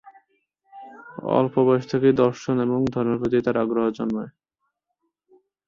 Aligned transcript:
অল্প 1.37 1.53
বয়স 1.67 1.85
থেকেই 1.91 2.13
দর্শন 2.23 2.55
ও 2.65 2.89
ধর্মের 2.93 3.19
প্রতি 3.21 3.37
তার 3.45 3.55
আগ্রহ 3.57 3.85
জন্মায়। 3.97 4.31